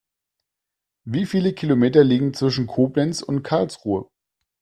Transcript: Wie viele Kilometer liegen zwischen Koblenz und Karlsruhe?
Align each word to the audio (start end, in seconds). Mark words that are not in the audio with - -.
Wie 1.03 1.27
viele 1.27 1.53
Kilometer 1.53 2.03
liegen 2.03 2.33
zwischen 2.33 2.65
Koblenz 2.65 3.21
und 3.21 3.43
Karlsruhe? 3.43 4.07